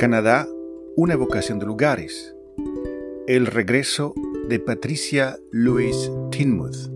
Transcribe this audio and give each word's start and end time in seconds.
Canadá, 0.00 0.48
una 0.96 1.12
evocación 1.12 1.58
de 1.58 1.66
lugares. 1.66 2.34
El 3.26 3.44
regreso 3.44 4.14
de 4.48 4.58
Patricia 4.58 5.36
Louise 5.52 6.10
Tinmuth. 6.30 6.88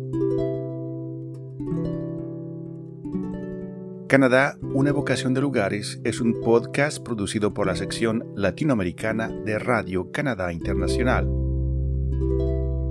Canadá, 4.07 4.57
una 4.73 4.89
evocación 4.89 5.35
de 5.35 5.43
lugares 5.43 6.01
es 6.03 6.23
un 6.23 6.41
podcast 6.41 7.03
producido 7.03 7.53
por 7.53 7.67
la 7.67 7.77
sección 7.77 8.25
latinoamericana 8.37 9.29
de 9.29 9.59
Radio 9.59 10.11
Canadá 10.11 10.51
Internacional. 10.51 11.29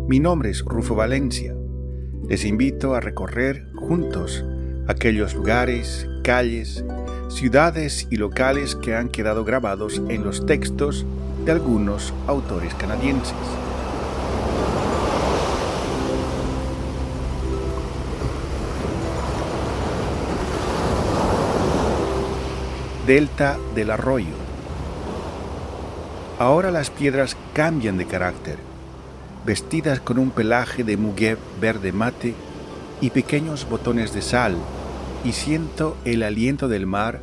Mi 0.07 0.19
nombre 0.19 0.51
es 0.51 0.61
Rufo 0.61 0.93
Valencia. 0.93 1.55
Les 2.29 2.45
invito 2.45 2.93
a 2.93 2.99
recorrer 2.99 3.65
juntos 3.73 4.45
aquellos 4.85 5.33
lugares, 5.33 6.07
calles, 6.23 6.85
ciudades 7.33 8.07
y 8.11 8.17
locales 8.17 8.75
que 8.75 8.95
han 8.95 9.09
quedado 9.09 9.43
grabados 9.43 10.01
en 10.07 10.23
los 10.23 10.45
textos 10.45 11.05
de 11.45 11.51
algunos 11.51 12.13
autores 12.27 12.73
canadienses. 12.75 13.33
Delta 23.07 23.57
del 23.75 23.91
arroyo. 23.91 24.27
Ahora 26.39 26.71
las 26.71 26.89
piedras 26.89 27.35
cambian 27.53 27.97
de 27.97 28.05
carácter, 28.05 28.57
vestidas 29.45 29.99
con 29.99 30.19
un 30.19 30.29
pelaje 30.29 30.83
de 30.83 30.97
muguet 30.97 31.39
verde 31.59 31.91
mate 31.91 32.35
y 33.01 33.09
pequeños 33.09 33.67
botones 33.67 34.13
de 34.13 34.21
sal 34.21 34.55
y 35.23 35.31
siento 35.31 35.95
el 36.05 36.23
aliento 36.23 36.67
del 36.67 36.85
mar 36.85 37.21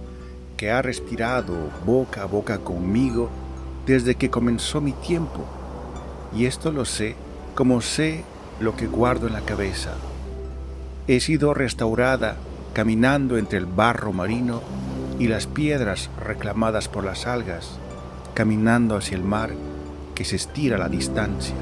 que 0.56 0.70
ha 0.70 0.82
respirado 0.82 1.54
boca 1.84 2.22
a 2.22 2.26
boca 2.26 2.58
conmigo 2.58 3.30
desde 3.86 4.14
que 4.14 4.30
comenzó 4.30 4.80
mi 4.80 4.92
tiempo. 4.92 5.44
Y 6.36 6.46
esto 6.46 6.70
lo 6.72 6.84
sé 6.84 7.16
como 7.54 7.80
sé 7.80 8.24
lo 8.60 8.76
que 8.76 8.86
guardo 8.86 9.26
en 9.26 9.32
la 9.32 9.40
cabeza. 9.40 9.94
He 11.08 11.20
sido 11.20 11.54
restaurada 11.54 12.36
caminando 12.72 13.36
entre 13.36 13.58
el 13.58 13.66
barro 13.66 14.12
marino 14.12 14.62
y 15.18 15.28
las 15.28 15.46
piedras 15.46 16.08
reclamadas 16.24 16.88
por 16.88 17.04
las 17.04 17.26
algas, 17.26 17.78
caminando 18.34 18.96
hacia 18.96 19.16
el 19.16 19.24
mar 19.24 19.50
que 20.14 20.24
se 20.24 20.36
estira 20.36 20.76
a 20.76 20.78
la 20.78 20.88
distancia. 20.88 21.54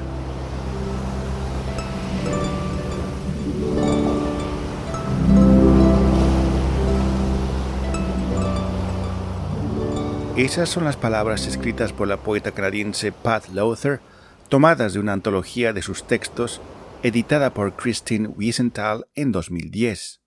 Esas 10.39 10.69
son 10.69 10.85
las 10.85 10.95
palabras 10.95 11.47
escritas 11.47 11.91
por 11.91 12.07
la 12.07 12.15
poeta 12.15 12.53
canadiense 12.53 13.11
Pat 13.11 13.49
Lowther, 13.49 13.99
tomadas 14.47 14.93
de 14.93 14.99
una 14.99 15.11
antología 15.11 15.73
de 15.73 15.81
sus 15.81 16.07
textos 16.07 16.61
editada 17.03 17.53
por 17.53 17.75
Christine 17.75 18.29
Wiesenthal 18.29 19.05
en 19.15 19.33
2010. 19.33 20.21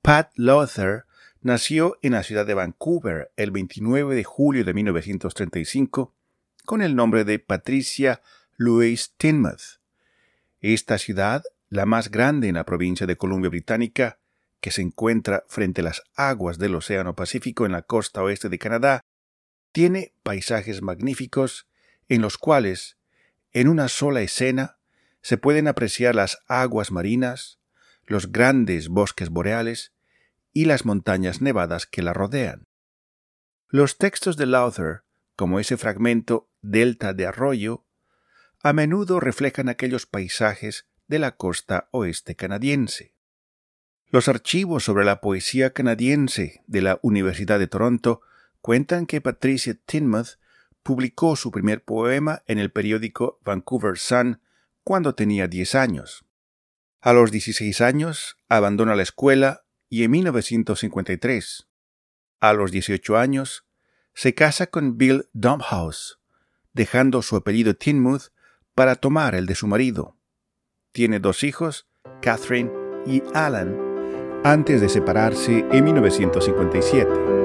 Pat 0.00 0.30
Lowther 0.36 1.04
nació 1.42 1.98
en 2.00 2.12
la 2.12 2.22
ciudad 2.22 2.46
de 2.46 2.54
Vancouver 2.54 3.30
el 3.36 3.50
29 3.50 4.14
de 4.14 4.24
julio 4.24 4.64
de 4.64 4.72
1935 4.72 6.14
con 6.64 6.80
el 6.80 6.96
nombre 6.96 7.26
de 7.26 7.38
Patricia 7.38 8.22
Louise 8.56 9.10
Tinmouth. 9.18 9.78
Esta 10.60 10.96
ciudad, 10.96 11.42
la 11.68 11.84
más 11.84 12.10
grande 12.10 12.48
en 12.48 12.54
la 12.54 12.64
provincia 12.64 13.06
de 13.06 13.18
Columbia 13.18 13.50
Británica, 13.50 14.20
que 14.60 14.70
se 14.70 14.82
encuentra 14.82 15.44
frente 15.48 15.80
a 15.80 15.84
las 15.84 16.02
aguas 16.14 16.58
del 16.58 16.74
Océano 16.74 17.14
Pacífico 17.14 17.66
en 17.66 17.72
la 17.72 17.82
costa 17.82 18.22
oeste 18.22 18.48
de 18.48 18.58
Canadá, 18.58 19.00
tiene 19.72 20.14
paisajes 20.22 20.82
magníficos 20.82 21.68
en 22.08 22.22
los 22.22 22.38
cuales, 22.38 22.96
en 23.52 23.68
una 23.68 23.88
sola 23.88 24.22
escena, 24.22 24.78
se 25.22 25.38
pueden 25.38 25.68
apreciar 25.68 26.14
las 26.14 26.38
aguas 26.46 26.90
marinas, 26.90 27.58
los 28.04 28.30
grandes 28.30 28.88
bosques 28.88 29.28
boreales 29.28 29.92
y 30.52 30.66
las 30.66 30.84
montañas 30.84 31.40
nevadas 31.42 31.86
que 31.86 32.02
la 32.02 32.12
rodean. 32.12 32.64
Los 33.68 33.98
textos 33.98 34.36
de 34.36 34.46
Lowther, 34.46 35.02
como 35.34 35.58
ese 35.58 35.76
fragmento 35.76 36.48
Delta 36.62 37.12
de 37.12 37.26
Arroyo, 37.26 37.84
a 38.62 38.72
menudo 38.72 39.20
reflejan 39.20 39.68
aquellos 39.68 40.06
paisajes 40.06 40.86
de 41.08 41.18
la 41.18 41.36
costa 41.36 41.88
oeste 41.90 42.36
canadiense. 42.36 43.15
Los 44.10 44.28
archivos 44.28 44.84
sobre 44.84 45.04
la 45.04 45.20
poesía 45.20 45.70
canadiense 45.70 46.62
de 46.66 46.82
la 46.82 46.98
Universidad 47.02 47.58
de 47.58 47.66
Toronto 47.66 48.20
cuentan 48.60 49.06
que 49.06 49.20
Patricia 49.20 49.76
Tinmouth 49.86 50.38
publicó 50.82 51.34
su 51.34 51.50
primer 51.50 51.82
poema 51.82 52.42
en 52.46 52.58
el 52.58 52.70
periódico 52.70 53.40
Vancouver 53.44 53.98
Sun 53.98 54.40
cuando 54.84 55.14
tenía 55.16 55.48
10 55.48 55.74
años. 55.74 56.24
A 57.00 57.12
los 57.12 57.32
16 57.32 57.80
años 57.80 58.36
abandona 58.48 58.94
la 58.94 59.02
escuela 59.02 59.64
y 59.88 60.04
en 60.04 60.12
1953, 60.12 61.68
a 62.40 62.52
los 62.52 62.70
18 62.70 63.16
años, 63.16 63.64
se 64.14 64.34
casa 64.34 64.68
con 64.68 64.96
Bill 64.96 65.28
Domhouse, 65.32 66.18
dejando 66.72 67.22
su 67.22 67.36
apellido 67.36 67.74
Tinmouth 67.74 68.28
para 68.74 68.96
tomar 68.96 69.34
el 69.34 69.46
de 69.46 69.54
su 69.54 69.66
marido. 69.66 70.16
Tiene 70.92 71.20
dos 71.20 71.44
hijos, 71.44 71.88
Catherine 72.22 72.70
y 73.06 73.22
Alan, 73.34 73.85
antes 74.44 74.80
de 74.80 74.88
separarse 74.88 75.64
en 75.70 75.84
1957. 75.84 77.36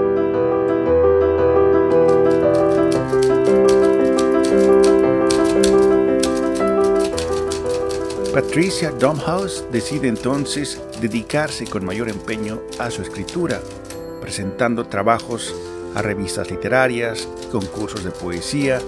Patricia 8.33 8.91
Domhouse 8.91 9.65
decide 9.71 10.07
entonces 10.07 10.81
dedicarse 11.01 11.65
con 11.65 11.83
mayor 11.83 12.07
empeño 12.07 12.61
a 12.79 12.89
su 12.89 13.01
escritura, 13.01 13.59
presentando 14.21 14.85
trabajos 14.85 15.53
a 15.95 16.01
revistas 16.01 16.49
literarias, 16.49 17.27
concursos 17.51 18.03
de 18.03 18.11
poesía 18.11 18.79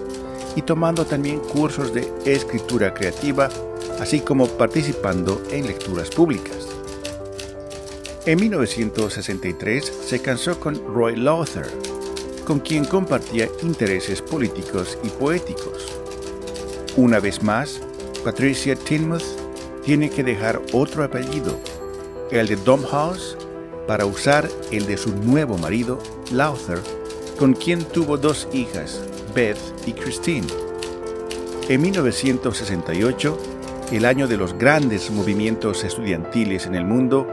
y 0.56 0.62
tomando 0.62 1.06
también 1.06 1.40
cursos 1.40 1.94
de 1.94 2.10
escritura 2.26 2.94
creativa, 2.94 3.50
así 4.00 4.22
como 4.22 4.48
participando 4.48 5.44
en 5.52 5.68
lecturas 5.68 6.10
públicas. 6.10 6.73
En 8.26 8.40
1963 8.40 9.92
se 10.06 10.22
casó 10.22 10.58
con 10.58 10.76
Roy 10.96 11.18
Lowther, 11.18 11.68
con 12.46 12.62
quien 12.62 12.86
compartía 12.86 13.50
intereses 13.62 14.22
políticos 14.22 14.98
y 15.04 15.10
poéticos. 15.10 15.92
Una 16.96 17.20
vez 17.20 17.44
más, 17.44 17.82
Patricia 18.24 18.78
Tinmouth 18.78 19.26
tiene 19.84 20.10
que 20.10 20.24
dejar 20.24 20.62
otro 20.72 21.04
apellido, 21.04 21.60
el 22.32 22.48
de 22.48 22.56
Domhouse, 22.56 23.38
para 23.88 24.06
usar 24.06 24.48
el 24.72 24.86
de 24.86 24.96
su 24.96 25.14
nuevo 25.14 25.58
marido, 25.58 26.00
Lowther, 26.32 26.80
con 27.38 27.52
quien 27.52 27.84
tuvo 27.84 28.16
dos 28.16 28.48
hijas, 28.54 29.02
Beth 29.36 29.60
y 29.86 29.92
Christine. 29.92 30.48
En 31.68 31.82
1968, 31.82 33.38
el 33.92 34.06
año 34.06 34.30
de 34.30 34.38
los 34.38 34.54
grandes 34.54 35.12
movimientos 35.12 35.84
estudiantiles 35.84 36.66
en 36.68 36.76
el 36.76 36.86
mundo, 36.86 37.28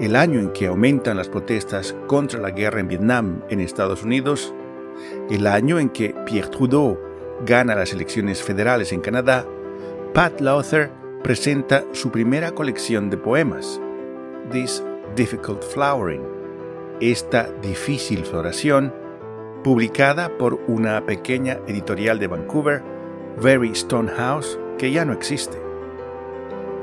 el 0.00 0.14
año 0.14 0.38
en 0.38 0.50
que 0.52 0.66
aumentan 0.66 1.16
las 1.16 1.28
protestas 1.28 1.94
contra 2.06 2.40
la 2.40 2.50
guerra 2.50 2.80
en 2.80 2.88
Vietnam 2.88 3.42
en 3.48 3.60
Estados 3.60 4.04
Unidos, 4.04 4.54
el 5.28 5.46
año 5.46 5.78
en 5.78 5.90
que 5.90 6.14
Pierre 6.24 6.50
Trudeau 6.50 6.98
gana 7.44 7.74
las 7.74 7.92
elecciones 7.92 8.42
federales 8.42 8.92
en 8.92 9.00
Canadá, 9.00 9.44
Pat 10.14 10.40
Lowther 10.40 10.90
presenta 11.22 11.84
su 11.92 12.10
primera 12.10 12.52
colección 12.52 13.10
de 13.10 13.16
poemas, 13.16 13.80
This 14.52 14.84
Difficult 15.16 15.62
Flowering, 15.62 16.22
esta 17.00 17.50
difícil 17.60 18.24
floración, 18.24 18.94
publicada 19.64 20.36
por 20.38 20.60
una 20.68 21.04
pequeña 21.04 21.58
editorial 21.66 22.18
de 22.20 22.28
Vancouver, 22.28 22.82
Very 23.40 23.72
Stone 23.72 24.10
House, 24.12 24.58
que 24.78 24.92
ya 24.92 25.04
no 25.04 25.12
existe. 25.12 25.58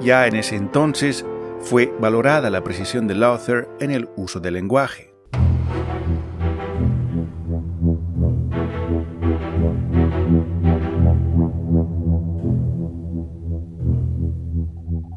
Ya 0.01 0.27
en 0.27 0.35
ese 0.35 0.57
entonces 0.57 1.25
fue 1.65 1.91
valorada 2.00 2.51
la 2.51 2.63
precisión 2.63 3.07
del 3.07 3.23
author 3.23 3.67
en 3.79 3.89
el 3.89 4.07
uso 4.15 4.39
del 4.39 4.53
lenguaje. 4.53 5.12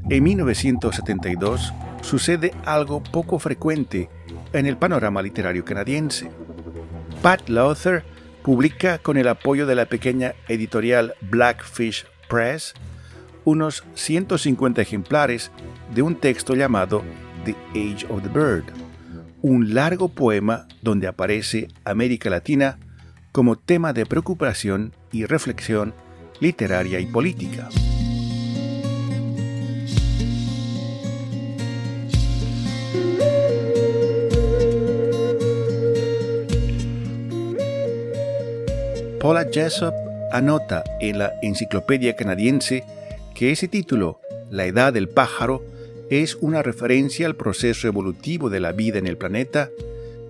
En 0.08 0.24
1972 0.24 1.74
sucede 2.00 2.54
algo 2.64 3.02
poco 3.02 3.38
frecuente 3.38 4.08
en 4.54 4.64
el 4.64 4.78
panorama 4.78 5.20
literario 5.20 5.66
canadiense. 5.66 6.30
Pat 7.20 7.46
Lowther 7.50 8.04
publica 8.42 8.96
con 8.96 9.18
el 9.18 9.28
apoyo 9.28 9.66
de 9.66 9.74
la 9.74 9.84
pequeña 9.84 10.32
editorial 10.48 11.14
Blackfish 11.20 12.06
Press 12.26 12.72
unos 13.44 13.84
150 13.94 14.80
ejemplares 14.80 15.50
de 15.94 16.02
un 16.02 16.16
texto 16.16 16.54
llamado 16.54 17.02
The 17.44 17.54
Age 17.70 18.06
of 18.08 18.22
the 18.22 18.28
Bird, 18.28 18.64
un 19.42 19.74
largo 19.74 20.08
poema 20.08 20.66
donde 20.82 21.06
aparece 21.06 21.68
América 21.84 22.30
Latina 22.30 22.78
como 23.32 23.56
tema 23.56 23.92
de 23.92 24.06
preocupación 24.06 24.92
y 25.12 25.24
reflexión 25.24 25.94
literaria 26.40 27.00
y 27.00 27.06
política. 27.06 27.68
Paula 39.20 39.46
Jessop 39.52 39.94
anota 40.32 40.84
en 41.00 41.18
la 41.18 41.34
Enciclopedia 41.42 42.14
Canadiense 42.14 42.84
que 43.34 43.50
ese 43.50 43.68
título, 43.68 44.20
La 44.48 44.64
Edad 44.64 44.92
del 44.92 45.08
Pájaro, 45.08 45.62
es 46.10 46.36
una 46.40 46.62
referencia 46.62 47.26
al 47.26 47.36
proceso 47.36 47.86
evolutivo 47.86 48.50
de 48.50 48.60
la 48.60 48.72
vida 48.72 48.98
en 48.98 49.06
el 49.06 49.16
planeta, 49.16 49.70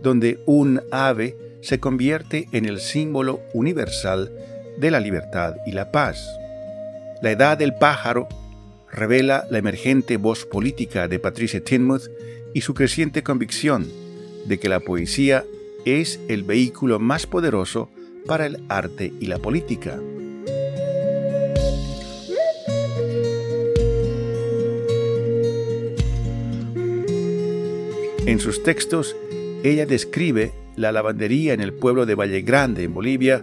donde 0.03 0.41
un 0.47 0.83
ave 0.91 1.37
se 1.61 1.81
convierte 1.81 2.49
en 2.53 2.65
el 2.65 2.81
símbolo 2.81 3.41
universal 3.53 4.33
de 4.79 4.91
la 4.91 5.01
libertad 5.01 5.57
y 5.67 5.73
la 5.73 5.91
paz. 5.91 6.29
La 7.23 7.33
Edad 7.33 7.59
del 7.59 7.75
Pájaro 7.75 8.29
revela 8.91 9.47
la 9.51 9.59
emergente 9.59 10.17
voz 10.17 10.47
política 10.47 11.09
de 11.09 11.19
Patricia 11.19 11.63
Tinmuth 11.63 12.09
y 12.55 12.61
su 12.61 12.75
creciente 12.75 13.23
convicción 13.23 13.87
de 14.47 14.59
que 14.59 14.69
la 14.69 14.81
poesía 14.81 15.45
es 15.85 16.21
el 16.29 16.43
vehículo 16.43 16.99
más 16.99 17.27
poderoso 17.27 17.91
para 18.27 18.47
el 18.47 18.63
arte 18.69 19.13
y 19.21 19.27
la 19.27 19.39
política. 19.39 19.99
En 28.29 28.41
sus 28.41 28.63
textos, 28.63 29.17
ella 29.65 29.87
describe 29.87 30.53
la 30.77 30.93
lavandería 30.93 31.55
en 31.55 31.63
el 31.63 31.73
pueblo 31.73 32.05
de 32.05 32.15
Valle 32.15 32.43
Grande, 32.43 32.85
en 32.85 32.93
Bolivia, 32.93 33.43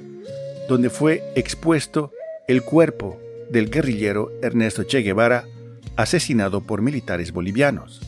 donde 0.70 0.92
fue 0.92 1.24
expuesto 1.36 2.12
el 2.48 2.62
cuerpo 2.62 3.18
del 3.50 3.72
guerrillero 3.72 4.30
Ernesto 4.44 4.84
Che 4.84 5.00
Guevara, 5.00 5.46
asesinado 5.96 6.62
por 6.62 6.84
militares 6.84 7.34
bolivianos. 7.34 8.00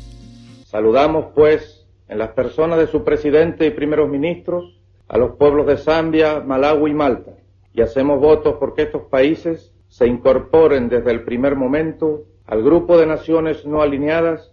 Saludamos, 0.67 1.29
pues, 1.33 1.87
en 2.09 2.19
las 2.19 2.29
personas 2.33 2.77
de 2.77 2.85
su 2.85 3.03
presidente 3.03 3.65
y 3.65 3.71
primeros 3.71 4.07
ministros, 4.07 4.79
a 5.07 5.17
los 5.17 5.35
pueblos 5.35 5.65
de 5.65 5.77
Zambia, 5.77 6.41
Malawi 6.41 6.91
y 6.91 6.93
Malta, 6.93 7.31
y 7.73 7.81
hacemos 7.81 8.19
votos 8.19 8.57
porque 8.59 8.83
estos 8.83 9.01
países 9.09 9.73
se 9.87 10.05
incorporen 10.05 10.89
desde 10.89 11.09
el 11.09 11.23
primer 11.23 11.55
momento 11.55 12.25
al 12.45 12.61
grupo 12.61 12.99
de 12.99 13.07
naciones 13.07 13.65
no 13.65 13.81
alineadas 13.81 14.51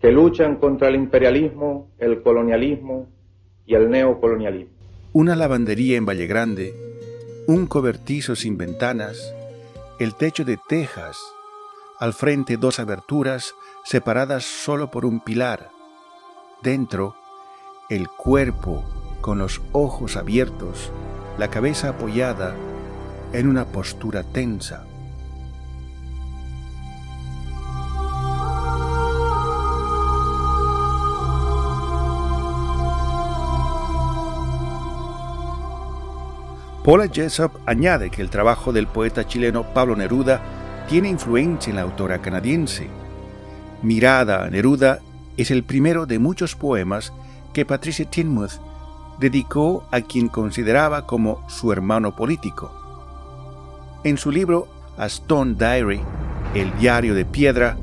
que 0.00 0.12
luchan 0.12 0.56
contra 0.56 0.88
el 0.88 0.94
imperialismo, 0.94 1.90
el 1.98 2.22
colonialismo 2.22 3.08
y 3.64 3.74
el 3.74 3.90
neocolonialismo. 3.90 4.72
Una 5.12 5.34
lavandería 5.34 5.96
en 5.96 6.06
Valle 6.06 6.26
Grande, 6.26 6.74
un 7.46 7.66
cobertizo 7.66 8.36
sin 8.36 8.58
ventanas, 8.58 9.34
el 9.98 10.14
techo 10.14 10.44
de 10.44 10.58
tejas, 10.68 11.18
al 11.98 12.12
frente 12.12 12.56
dos 12.56 12.78
aberturas 12.78 13.54
separadas 13.84 14.44
solo 14.44 14.90
por 14.90 15.06
un 15.06 15.20
pilar, 15.20 15.70
dentro 16.62 17.14
el 17.88 18.08
cuerpo 18.08 18.84
con 19.20 19.38
los 19.38 19.62
ojos 19.72 20.16
abiertos, 20.16 20.92
la 21.38 21.48
cabeza 21.48 21.90
apoyada 21.90 22.54
en 23.32 23.48
una 23.48 23.64
postura 23.64 24.22
tensa. 24.22 24.86
Paula 36.86 37.08
Jessop 37.08 37.52
añade 37.66 38.10
que 38.10 38.22
el 38.22 38.30
trabajo 38.30 38.72
del 38.72 38.86
poeta 38.86 39.26
chileno 39.26 39.64
Pablo 39.74 39.96
Neruda 39.96 40.40
tiene 40.88 41.08
influencia 41.08 41.70
en 41.70 41.76
la 41.76 41.82
autora 41.82 42.22
canadiense. 42.22 42.86
Mirada 43.82 44.44
a 44.44 44.50
Neruda 44.50 45.00
es 45.36 45.50
el 45.50 45.64
primero 45.64 46.06
de 46.06 46.20
muchos 46.20 46.54
poemas 46.54 47.12
que 47.52 47.66
Patricia 47.66 48.08
Tinmuth 48.08 48.60
dedicó 49.18 49.88
a 49.90 50.00
quien 50.00 50.28
consideraba 50.28 51.08
como 51.08 51.44
su 51.48 51.72
hermano 51.72 52.14
político. 52.14 52.70
En 54.04 54.16
su 54.16 54.30
libro 54.30 54.68
A 54.96 55.06
Stone 55.06 55.56
Diary, 55.58 56.00
El 56.54 56.72
diario 56.78 57.16
de 57.16 57.24
piedra, 57.24 57.76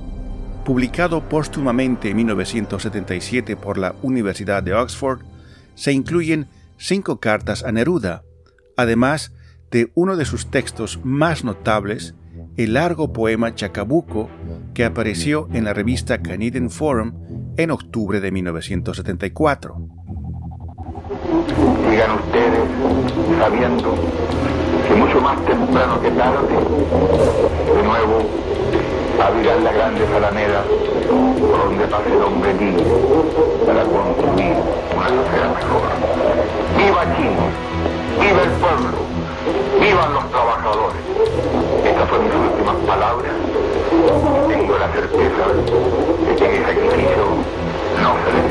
publicado 0.64 1.28
póstumamente 1.28 2.12
en 2.12 2.16
1977 2.16 3.58
por 3.58 3.78
la 3.78 3.96
Universidad 4.02 4.64
de 4.64 4.74
Oxford, 4.74 5.24
se 5.76 5.92
incluyen 5.92 6.48
cinco 6.78 7.20
cartas 7.20 7.66
a 7.66 7.74
Neruda, 7.74 8.24
además 8.78 9.34
de 9.72 9.92
uno 9.96 10.16
de 10.18 10.26
sus 10.26 10.52
textos 10.52 11.00
más 11.04 11.44
notables, 11.44 12.16
el 12.58 12.74
largo 12.74 13.14
poema 13.14 13.56
Chacabuco, 13.56 14.30
que 14.74 14.86
apareció 14.86 15.48
en 15.54 15.64
la 15.64 15.74
revista 15.74 16.22
Canadian 16.22 16.70
Forum 16.70 17.14
en 17.58 17.72
octubre 17.72 18.20
de 18.20 18.32
1974 18.32 20.04
digan 21.90 22.12
ustedes, 22.16 22.60
sabiendo 23.40 23.96
que 24.88 24.96
mucho 24.96 25.22
más 25.22 25.38
temprano 25.46 26.02
que 26.02 26.12
tarde, 26.12 26.56
de 27.76 27.84
nuevo 27.84 28.18
abrirán 29.22 29.64
la 29.64 29.72
grande 29.72 30.08
alameda 30.08 30.64
por 31.40 31.66
donde 31.66 31.86
pase 31.86 32.14
el 32.14 32.22
hombre 32.24 32.54
libre 32.56 32.84
para 33.66 33.84
construir 33.84 34.56
una 34.96 35.08
sociedad 35.08 35.56
mejor. 35.56 35.82
¡Viva 36.78 37.16
Chile! 37.16 38.03
¡Viva 38.20 38.42
el 38.44 38.52
pueblo! 38.52 38.98
¡Vivan 39.80 40.14
los 40.14 40.30
trabajadores! 40.30 41.02
Estas 41.86 42.10
son 42.10 42.24
mis 42.24 42.34
últimas 42.34 42.76
palabras. 42.88 43.32
Tengo 44.48 44.78
la 44.78 44.92
certeza 44.92 45.48
de 46.28 46.36
que 46.36 46.58
el 46.58 46.66
sacrificio 46.66 47.26
no 48.02 48.16
se 48.26 48.34
les 48.34 48.44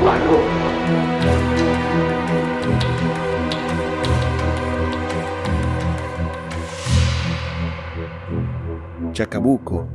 Chacabuco, 9.13 9.89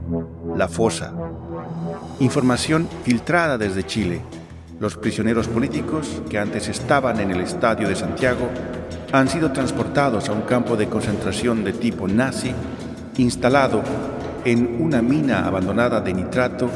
La 0.56 0.68
Fosa. 0.68 1.14
Información 2.20 2.88
filtrada 3.04 3.58
desde 3.58 3.84
Chile. 3.86 4.22
Los 4.80 4.96
prisioneros 4.96 5.48
políticos 5.48 6.22
que 6.30 6.38
antes 6.38 6.68
estaban 6.68 7.20
en 7.20 7.32
el 7.32 7.42
Estadio 7.42 7.90
de 7.90 7.96
Santiago 7.96 8.48
han 9.12 9.30
sido 9.30 9.52
transportados 9.52 10.30
a 10.30 10.34
un 10.34 10.42
campo 10.42 10.76
de 10.76 10.88
concentración 10.88 11.64
de 11.64 11.74
tipo 11.74 12.08
nazi 12.08 12.52
instalado 13.18 13.82
en 14.46 14.82
una 14.82 15.02
mina 15.02 15.46
abandonada 15.46 16.02
de 16.02 16.14
nitrato 16.14 16.70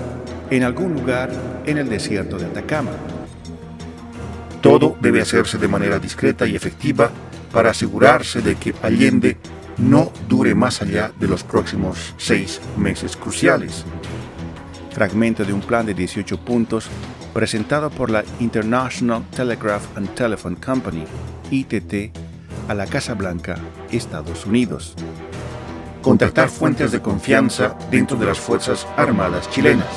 en 0.49 0.63
algún 0.63 0.93
lugar 0.93 1.29
en 1.65 1.77
el 1.77 1.89
desierto 1.89 2.37
de 2.37 2.45
Atacama. 2.45 2.91
Todo 4.61 4.95
debe 5.01 5.21
hacerse 5.21 5.57
de 5.57 5.67
manera 5.67 5.99
discreta 5.99 6.45
y 6.45 6.55
efectiva 6.55 7.09
para 7.51 7.71
asegurarse 7.71 8.41
de 8.41 8.55
que 8.55 8.73
Allende 8.81 9.37
no 9.77 10.11
dure 10.27 10.53
más 10.53 10.81
allá 10.81 11.11
de 11.19 11.27
los 11.27 11.43
próximos 11.43 12.13
seis 12.17 12.61
meses 12.77 13.15
cruciales. 13.15 13.85
Fragmento 14.91 15.43
de 15.43 15.53
un 15.53 15.61
plan 15.61 15.85
de 15.85 15.93
18 15.93 16.37
puntos 16.39 16.87
presentado 17.33 17.89
por 17.89 18.09
la 18.09 18.23
International 18.39 19.23
Telegraph 19.31 19.97
and 19.97 20.13
Telephone 20.15 20.57
Company, 20.57 21.05
ITT, 21.51 22.17
a 22.67 22.73
la 22.73 22.87
Casa 22.87 23.13
Blanca, 23.13 23.57
Estados 23.91 24.45
Unidos. 24.47 24.95
Contactar 26.01 26.49
fuentes 26.49 26.91
de 26.91 27.01
confianza 27.01 27.77
dentro 27.91 28.17
de 28.17 28.25
las 28.25 28.39
Fuerzas 28.39 28.87
Armadas 28.97 29.49
chilenas. 29.51 29.87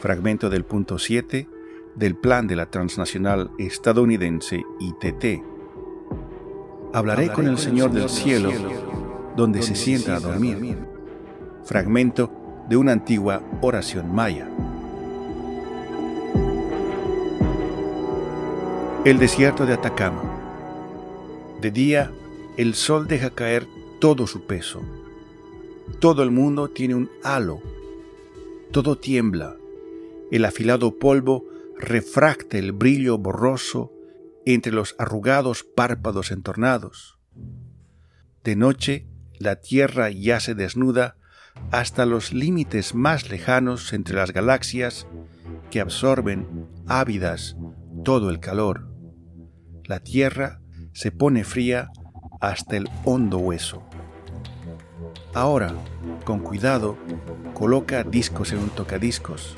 Fragmento 0.00 0.50
del 0.50 0.64
punto 0.64 0.98
7 0.98 1.48
del 1.94 2.16
plan 2.16 2.46
de 2.46 2.56
la 2.56 2.66
transnacional 2.66 3.50
estadounidense 3.58 4.62
ITT 4.80 5.54
hablaré 6.94 7.28
con 7.32 7.48
el 7.48 7.58
Señor 7.58 7.90
del 7.90 8.08
cielo, 8.08 8.52
donde 9.36 9.62
se 9.62 9.74
sienta 9.74 10.14
a 10.14 10.20
dormir. 10.20 10.78
Fragmento 11.64 12.30
de 12.68 12.76
una 12.76 12.92
antigua 12.92 13.42
oración 13.62 14.14
maya. 14.14 14.48
El 19.04 19.18
desierto 19.18 19.66
de 19.66 19.74
Atacama. 19.74 20.22
De 21.60 21.70
día, 21.70 22.10
el 22.56 22.72
sol 22.72 23.06
deja 23.06 23.28
caer 23.28 23.66
todo 24.00 24.26
su 24.26 24.46
peso. 24.46 24.80
Todo 25.98 26.22
el 26.22 26.30
mundo 26.30 26.68
tiene 26.68 26.94
un 26.94 27.10
halo. 27.22 27.60
Todo 28.70 28.96
tiembla. 28.96 29.56
El 30.30 30.46
afilado 30.46 30.98
polvo 30.98 31.44
refracta 31.78 32.56
el 32.56 32.72
brillo 32.72 33.18
borroso 33.18 33.92
entre 34.46 34.72
los 34.72 34.94
arrugados 34.98 35.64
párpados 35.64 36.30
entornados. 36.30 37.18
De 38.42 38.56
noche 38.56 39.06
la 39.38 39.56
Tierra 39.56 40.08
yace 40.08 40.54
desnuda 40.54 41.18
hasta 41.72 42.06
los 42.06 42.32
límites 42.32 42.94
más 42.94 43.28
lejanos 43.28 43.92
entre 43.92 44.16
las 44.16 44.32
galaxias 44.32 45.06
que 45.70 45.82
absorben 45.82 46.66
ávidas 46.86 47.54
todo 48.02 48.30
el 48.30 48.40
calor. 48.40 48.93
La 49.86 50.00
Tierra 50.00 50.60
se 50.92 51.12
pone 51.12 51.44
fría 51.44 51.90
hasta 52.40 52.76
el 52.76 52.88
hondo 53.04 53.36
hueso. 53.36 53.82
Ahora, 55.34 55.74
con 56.24 56.40
cuidado, 56.40 56.96
coloca 57.52 58.02
discos 58.02 58.52
en 58.52 58.60
un 58.60 58.70
tocadiscos. 58.70 59.56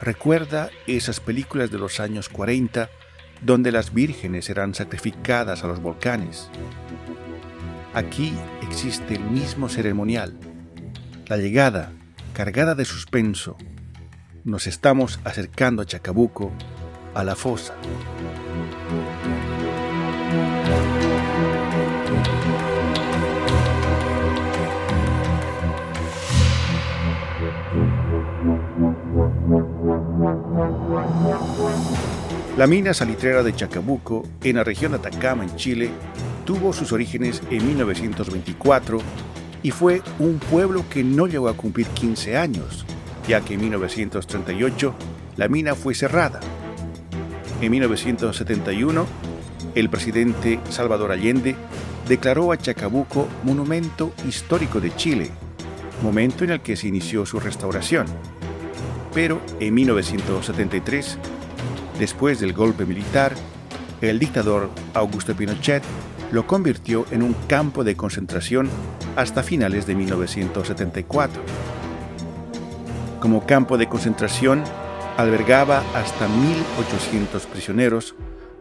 Recuerda 0.00 0.68
esas 0.86 1.20
películas 1.20 1.70
de 1.70 1.78
los 1.78 2.00
años 2.00 2.28
40 2.28 2.90
donde 3.40 3.72
las 3.72 3.94
vírgenes 3.94 4.50
eran 4.50 4.74
sacrificadas 4.74 5.64
a 5.64 5.68
los 5.68 5.80
volcanes. 5.80 6.50
Aquí 7.94 8.34
existe 8.60 9.14
el 9.14 9.24
mismo 9.24 9.70
ceremonial. 9.70 10.36
La 11.28 11.38
llegada, 11.38 11.92
cargada 12.34 12.74
de 12.74 12.84
suspenso. 12.84 13.56
Nos 14.44 14.66
estamos 14.66 15.18
acercando 15.24 15.80
a 15.80 15.86
Chacabuco, 15.86 16.52
a 17.14 17.24
la 17.24 17.36
fosa. 17.36 17.74
La 32.56 32.66
mina 32.66 32.92
salitrera 32.92 33.44
de 33.44 33.54
Chacabuco, 33.54 34.26
en 34.42 34.56
la 34.56 34.64
región 34.64 34.94
Atacama, 34.94 35.44
en 35.44 35.54
Chile, 35.54 35.90
tuvo 36.44 36.72
sus 36.72 36.90
orígenes 36.90 37.42
en 37.48 37.64
1924 37.64 38.98
y 39.62 39.70
fue 39.70 40.02
un 40.18 40.38
pueblo 40.38 40.84
que 40.90 41.04
no 41.04 41.28
llegó 41.28 41.48
a 41.48 41.56
cumplir 41.56 41.86
15 41.86 42.36
años, 42.36 42.84
ya 43.28 43.40
que 43.40 43.54
en 43.54 43.60
1938 43.60 44.94
la 45.36 45.46
mina 45.46 45.76
fue 45.76 45.94
cerrada. 45.94 46.40
En 47.60 47.70
1971, 47.72 49.06
el 49.74 49.90
presidente 49.90 50.60
Salvador 50.70 51.12
Allende 51.12 51.54
declaró 52.08 52.52
a 52.52 52.56
Chacabuco 52.56 53.28
Monumento 53.44 54.14
Histórico 54.26 54.80
de 54.80 54.94
Chile, 54.96 55.30
momento 56.02 56.44
en 56.44 56.50
el 56.50 56.60
que 56.62 56.74
se 56.74 56.88
inició 56.88 57.26
su 57.26 57.38
restauración. 57.38 58.06
Pero 59.12 59.42
en 59.60 59.74
1973, 59.74 61.18
después 61.98 62.40
del 62.40 62.54
golpe 62.54 62.86
militar, 62.86 63.34
el 64.00 64.18
dictador 64.18 64.70
Augusto 64.94 65.34
Pinochet 65.34 65.82
lo 66.32 66.46
convirtió 66.46 67.04
en 67.10 67.22
un 67.22 67.34
campo 67.46 67.84
de 67.84 67.94
concentración 67.94 68.70
hasta 69.16 69.42
finales 69.42 69.86
de 69.86 69.94
1974. 69.96 71.42
Como 73.20 73.44
campo 73.44 73.76
de 73.76 73.86
concentración, 73.86 74.64
albergaba 75.20 75.80
hasta 75.94 76.26
1.800 76.26 77.46
prisioneros, 77.46 78.14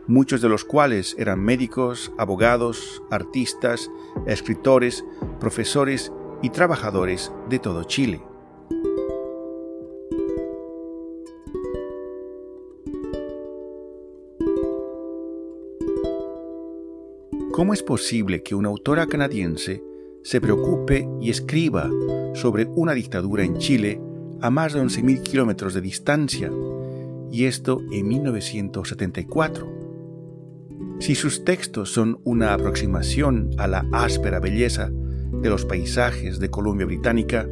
muchos 0.08 0.42
de 0.42 0.50
los 0.50 0.66
cuales 0.66 1.16
eran 1.18 1.39
médicos, 1.39 2.12
abogados, 2.18 3.01
artistas, 3.10 3.89
escritores, 4.25 5.06
profesores 5.39 6.12
y 6.42 6.50
trabajadores 6.50 7.32
de 7.50 7.60
todo 7.60 7.84
Chile. 7.86 8.22
¿Cómo 17.51 17.74
es 17.74 17.84
posible 17.84 18.42
que 18.42 18.56
una 18.56 18.70
autora 18.70 19.08
canadiense 19.08 19.84
se 20.24 20.42
preocupe 20.42 21.08
y 21.22 21.30
escriba 21.30 21.89
sobre 22.34 22.66
una 22.66 22.94
dictadura 22.94 23.44
en 23.44 23.58
Chile 23.58 24.01
a 24.41 24.50
más 24.50 24.74
de 24.74 24.81
11.000 24.81 25.24
kilómetros 25.24 25.74
de 25.74 25.81
distancia, 25.81 26.51
y 27.31 27.46
esto 27.46 27.81
en 27.91 28.08
1974? 28.08 29.79
Si 31.00 31.15
sus 31.15 31.46
textos 31.46 31.93
son 31.93 32.19
una 32.24 32.53
aproximación 32.53 33.51
a 33.58 33.67
la 33.67 33.86
áspera 33.91 34.39
belleza 34.39 34.89
de 34.89 35.50
los 35.50 35.65
paisajes 35.65 36.39
de 36.39 36.50
Columbia 36.50 36.86
Británica, 36.86 37.48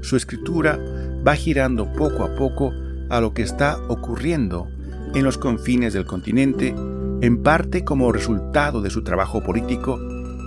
su 0.00 0.16
escritura 0.16 0.78
va 1.26 1.34
girando 1.34 1.92
poco 1.92 2.24
a 2.24 2.34
poco 2.36 2.72
a 3.10 3.20
lo 3.20 3.34
que 3.34 3.42
está 3.42 3.78
ocurriendo 3.88 4.68
en 5.14 5.24
los 5.24 5.38
confines 5.38 5.92
del 5.92 6.06
continente 6.06 6.74
en 7.20 7.42
parte 7.42 7.84
como 7.84 8.12
resultado 8.12 8.82
de 8.82 8.90
su 8.90 9.02
trabajo 9.02 9.42
político 9.42 9.98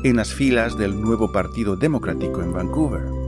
en 0.03 0.15
las 0.15 0.33
filas 0.33 0.77
del 0.77 0.99
nuevo 0.99 1.31
Partido 1.31 1.75
Democrático 1.75 2.41
en 2.41 2.53
Vancouver. 2.53 3.20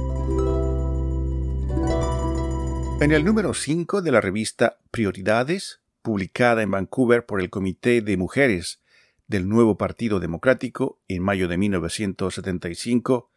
En 3.03 3.11
el 3.11 3.25
número 3.25 3.53
5 3.53 4.01
de 4.01 4.13
la 4.13 4.21
revista 4.21 4.77
Prioridades, 4.89 5.81
publicada 6.03 6.61
en 6.61 6.71
Vancouver 6.71 7.25
por 7.25 7.41
el 7.41 7.49
Comité 7.49 8.01
de 8.01 8.15
Mujeres 8.15 8.81
del 9.27 9.49
nuevo 9.49 9.77
Partido 9.77 10.21
Democrático 10.21 11.01
en 11.09 11.21
mayo 11.21 11.49
de 11.49 11.57
1975, 11.57 13.29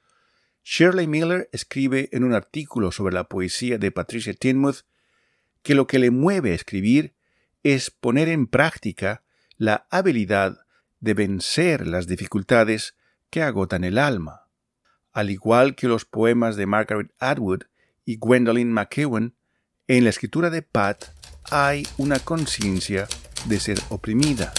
Shirley 0.62 1.08
Miller 1.08 1.48
escribe 1.50 2.08
en 2.12 2.22
un 2.22 2.32
artículo 2.32 2.92
sobre 2.92 3.12
la 3.12 3.24
poesía 3.24 3.76
de 3.76 3.90
Patricia 3.90 4.34
Tinmouth 4.34 4.84
que 5.64 5.74
lo 5.74 5.88
que 5.88 5.98
le 5.98 6.12
mueve 6.12 6.52
a 6.52 6.54
escribir 6.54 7.16
es 7.64 7.90
poner 7.90 8.28
en 8.28 8.46
práctica 8.46 9.24
la 9.56 9.88
habilidad 9.90 10.60
de 11.00 11.14
vencer 11.14 11.88
las 11.88 12.06
dificultades 12.06 12.94
que 13.30 13.42
agotan 13.42 13.82
el 13.82 13.98
alma. 13.98 14.46
Al 15.10 15.28
igual 15.28 15.74
que 15.74 15.88
los 15.88 16.04
poemas 16.04 16.54
de 16.54 16.66
Margaret 16.66 17.12
Atwood 17.18 17.62
y 18.04 18.18
Gwendolyn 18.18 18.72
McEwen, 18.72 19.34
en 19.88 20.02
la 20.02 20.10
escritura 20.10 20.50
de 20.50 20.62
Pat 20.62 21.04
hay 21.50 21.86
una 21.96 22.18
conciencia 22.18 23.06
de 23.44 23.60
ser 23.60 23.80
oprimida, 23.88 24.52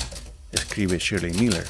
escribe 0.54 0.98
Shirley 1.00 1.34
Miller. 1.34 1.66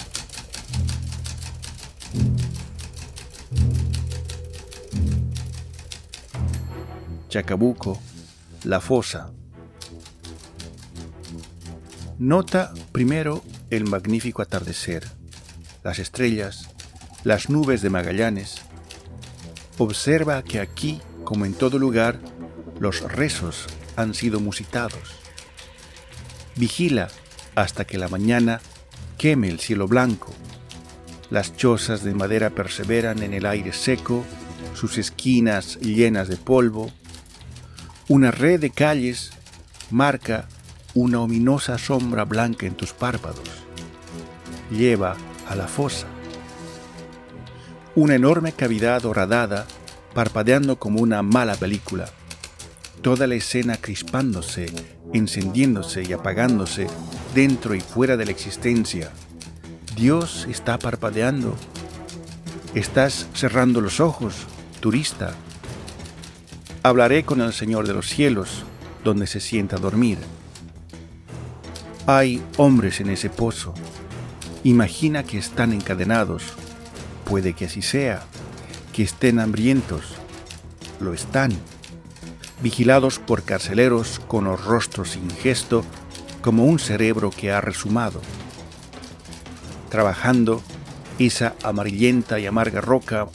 Chacabuco, 7.29 7.99
La 8.63 8.79
Fosa, 8.79 9.31
Nota 12.19 12.73
primero 12.91 13.43
el 13.69 13.85
magnífico 13.85 14.41
atardecer, 14.41 15.07
las 15.83 15.99
estrellas, 15.99 16.69
las 17.23 17.49
nubes 17.49 17.81
de 17.81 17.91
Magallanes. 17.91 18.61
Observa 19.77 20.41
que 20.41 20.59
aquí, 20.59 20.99
como 21.23 21.45
en 21.45 21.53
todo 21.53 21.77
lugar, 21.77 22.19
los 22.79 23.01
rezos 23.01 23.67
han 23.95 24.13
sido 24.13 24.39
musitados. 24.39 25.15
Vigila 26.55 27.09
hasta 27.55 27.85
que 27.85 27.97
la 27.97 28.07
mañana 28.07 28.61
queme 29.17 29.49
el 29.49 29.59
cielo 29.59 29.87
blanco. 29.87 30.33
Las 31.29 31.55
chozas 31.55 32.03
de 32.03 32.13
madera 32.13 32.51
perseveran 32.51 33.21
en 33.23 33.33
el 33.33 33.45
aire 33.45 33.73
seco, 33.73 34.23
sus 34.73 34.97
esquinas 34.97 35.77
llenas 35.79 36.27
de 36.27 36.37
polvo. 36.37 36.91
Una 38.07 38.31
red 38.31 38.59
de 38.59 38.69
calles 38.69 39.31
marca 39.89 40.47
una 40.93 41.19
ominosa 41.19 41.77
sombra 41.77 42.25
blanca 42.25 42.65
en 42.65 42.75
tus 42.75 42.93
párpados. 42.93 43.49
Lleva 44.71 45.15
a 45.47 45.55
la 45.55 45.67
fosa. 45.67 46.07
Una 47.95 48.15
enorme 48.15 48.51
cavidad 48.51 49.05
horadada 49.05 49.65
parpadeando 50.13 50.77
como 50.77 51.01
una 51.01 51.21
mala 51.21 51.55
película. 51.55 52.09
Toda 53.01 53.27
la 53.27 53.35
escena 53.35 53.77
crispándose, 53.77 54.67
encendiéndose 55.13 56.03
y 56.03 56.13
apagándose 56.13 56.87
dentro 57.33 57.75
y 57.75 57.81
fuera 57.81 58.17
de 58.17 58.25
la 58.25 58.31
existencia. 58.31 59.11
Dios 59.95 60.47
está 60.49 60.77
parpadeando. 60.77 61.55
Estás 62.75 63.27
cerrando 63.33 63.81
los 63.81 63.99
ojos, 63.99 64.35
turista. 64.79 65.33
Hablaré 66.83 67.23
con 67.23 67.41
el 67.41 67.53
Señor 67.53 67.87
de 67.87 67.93
los 67.93 68.07
cielos, 68.07 68.63
donde 69.03 69.27
se 69.27 69.39
sienta 69.39 69.77
a 69.77 69.79
dormir. 69.79 70.17
Hay 72.05 72.41
hombres 72.57 72.99
en 73.01 73.09
ese 73.09 73.29
pozo. 73.29 73.73
Imagina 74.63 75.23
que 75.23 75.37
están 75.37 75.73
encadenados. 75.73 76.43
Puede 77.25 77.53
que 77.53 77.65
así 77.65 77.81
sea. 77.81 78.23
Que 78.93 79.03
estén 79.03 79.39
hambrientos. 79.39 80.03
Lo 80.99 81.13
están. 81.13 81.51
Vigilados 82.61 83.19
por 83.19 83.43
carceleros 83.43 84.19
con 84.27 84.45
los 84.45 84.63
rostros 84.65 85.11
sin 85.11 85.29
gesto, 85.29 85.83
como 86.41 86.65
un 86.65 86.79
cerebro 86.79 87.29
que 87.29 87.51
ha 87.51 87.61
resumado. 87.61 88.21
Trabajando, 89.89 90.61
esa 91.19 91.55
amarillenta 91.63 92.39
y 92.39 92.45
amarga 92.45 92.81
roca, 92.81 93.27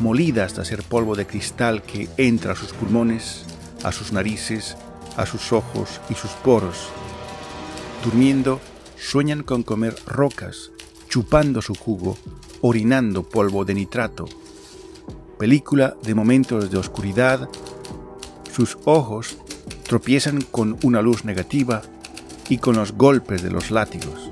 molida 0.00 0.44
hasta 0.44 0.64
ser 0.64 0.82
polvo 0.82 1.16
de 1.16 1.26
cristal 1.26 1.82
que 1.82 2.08
entra 2.16 2.52
a 2.52 2.56
sus 2.56 2.72
pulmones, 2.72 3.44
a 3.82 3.92
sus 3.92 4.12
narices, 4.12 4.76
a 5.16 5.26
sus 5.26 5.52
ojos 5.52 6.00
y 6.08 6.14
sus 6.14 6.30
poros 6.30 6.90
Durmiendo, 8.04 8.60
sueñan 8.96 9.42
con 9.42 9.62
comer 9.62 9.94
rocas, 10.06 10.70
chupando 11.10 11.60
su 11.60 11.74
jugo, 11.74 12.16
orinando 12.62 13.22
polvo 13.24 13.66
de 13.66 13.74
nitrato. 13.74 14.24
Película 15.38 15.96
de 16.02 16.14
momentos 16.14 16.70
de 16.70 16.78
oscuridad, 16.78 17.46
sus 18.60 18.76
ojos 18.84 19.38
tropiezan 19.88 20.42
con 20.42 20.76
una 20.82 21.00
luz 21.00 21.24
negativa 21.24 21.80
y 22.50 22.58
con 22.58 22.76
los 22.76 22.92
golpes 22.92 23.42
de 23.42 23.50
los 23.50 23.70
látigos. 23.70 24.30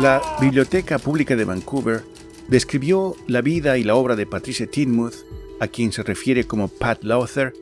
La 0.00 0.20
Biblioteca 0.40 0.98
Pública 0.98 1.36
de 1.36 1.44
Vancouver 1.44 2.02
describió 2.48 3.14
la 3.28 3.42
vida 3.42 3.78
y 3.78 3.84
la 3.84 3.94
obra 3.94 4.16
de 4.16 4.26
Patricia 4.26 4.66
Tinmouth, 4.68 5.24
a 5.60 5.68
quien 5.68 5.92
se 5.92 6.02
refiere 6.02 6.48
como 6.48 6.66
Pat 6.66 7.04
Lowther, 7.04 7.52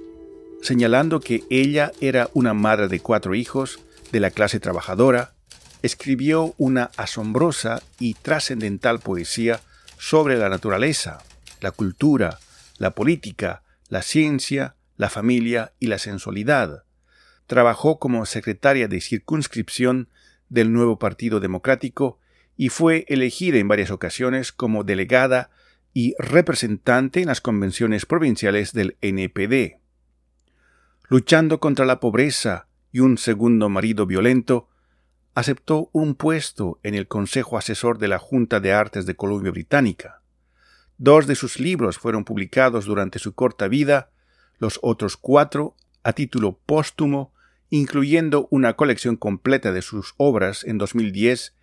señalando 0.63 1.21
que 1.21 1.45
ella 1.51 1.93
era 2.01 2.31
una 2.33 2.55
madre 2.55 2.89
de 2.89 3.01
cuatro 3.01 3.35
hijos, 3.35 3.81
de 4.13 4.21
la 4.21 4.31
clase 4.31 4.61
trabajadora, 4.61 5.35
escribió 5.83 6.55
una 6.59 6.91
asombrosa 6.97 7.83
y 7.99 8.15
trascendental 8.15 9.01
poesía 9.01 9.61
sobre 9.99 10.37
la 10.37 10.49
naturaleza, 10.49 11.19
la 11.61 11.71
cultura, 11.71 12.39
la 12.79 12.93
política, 12.93 13.63
la 13.89 14.03
ciencia, 14.03 14.77
la 14.97 15.09
familia 15.11 15.73
y 15.79 15.87
la 15.87 15.99
sensualidad. 15.99 16.85
Trabajó 17.47 17.99
como 17.99 18.27
secretaria 18.27 18.89
de 18.89 19.01
circunscripción 19.01 20.09
del 20.49 20.73
nuevo 20.73 20.99
Partido 20.99 21.41
Democrático 21.41 22.19
y 22.57 22.69
fue 22.71 23.05
elegida 23.09 23.59
en 23.59 23.69
varias 23.69 23.91
ocasiones 23.91 24.53
como 24.53 24.85
delegada 24.85 25.51
y 25.95 26.15
representante 26.19 27.21
en 27.21 27.29
las 27.29 27.41
convenciones 27.41 28.07
provinciales 28.07 28.73
del 28.73 28.97
NPD. 29.01 29.79
Luchando 31.09 31.61
contra 31.61 31.87
la 31.87 32.01
pobreza 32.01 32.69
y 32.93 33.01
un 33.01 33.17
segundo 33.17 33.69
marido 33.69 34.07
violento, 34.07 34.69
aceptó 35.39 35.89
un 35.93 36.17
puesto 36.17 36.81
en 36.83 36.97
el 36.97 37.07
Consejo 37.07 37.57
Asesor 37.57 37.99
de 37.99 38.09
la 38.09 38.19
Junta 38.19 38.59
de 38.59 38.73
Artes 38.73 39.07
de 39.07 39.15
Columbia 39.15 39.53
Británica. 39.53 40.21
Dos 40.97 41.29
de 41.29 41.37
sus 41.37 41.61
libros 41.61 41.97
fueron 41.97 42.25
publicados 42.25 42.87
durante 42.87 43.21
su 43.21 43.35
corta 43.35 43.69
vida, 43.69 44.11
los 44.59 44.81
otros 44.83 45.17
cuatro 45.17 45.77
a 46.03 46.13
título 46.13 46.59
póstumo, 46.67 47.33
incluyendo 47.71 48.49
una 48.51 48.75
colección 48.75 49.15
completa 49.15 49.71
de 49.71 49.81
sus 49.81 50.15
obras 50.17 50.65
en 50.65 50.77
2010, 50.77 51.55